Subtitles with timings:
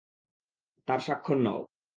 [0.87, 1.59] তার স্বাক্ষর নাও।